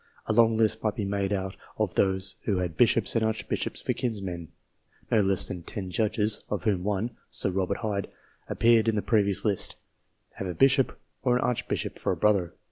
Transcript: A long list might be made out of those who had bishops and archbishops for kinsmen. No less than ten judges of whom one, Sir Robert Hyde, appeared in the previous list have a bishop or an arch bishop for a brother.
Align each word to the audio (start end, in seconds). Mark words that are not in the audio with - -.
A 0.25 0.33
long 0.33 0.57
list 0.57 0.81
might 0.81 0.95
be 0.95 1.05
made 1.05 1.31
out 1.31 1.55
of 1.77 1.93
those 1.93 2.35
who 2.45 2.57
had 2.57 2.75
bishops 2.75 3.15
and 3.15 3.23
archbishops 3.23 3.81
for 3.81 3.93
kinsmen. 3.93 4.47
No 5.11 5.19
less 5.19 5.47
than 5.47 5.61
ten 5.61 5.91
judges 5.91 6.43
of 6.49 6.63
whom 6.63 6.83
one, 6.83 7.11
Sir 7.29 7.51
Robert 7.51 7.77
Hyde, 7.77 8.07
appeared 8.49 8.87
in 8.87 8.95
the 8.95 9.03
previous 9.03 9.45
list 9.45 9.75
have 10.37 10.47
a 10.47 10.55
bishop 10.55 10.99
or 11.21 11.35
an 11.35 11.43
arch 11.43 11.67
bishop 11.67 11.99
for 11.99 12.11
a 12.11 12.17
brother. 12.17 12.55